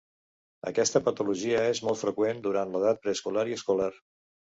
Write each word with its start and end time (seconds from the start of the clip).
Aquesta 0.69 1.01
patologia 1.07 1.59
és 1.73 1.81
molt 1.87 1.99
freqüent 1.99 2.39
durant 2.47 2.73
l'edat 2.77 3.05
preescolar 3.05 3.45
i 3.53 3.59
escolar. 3.59 3.91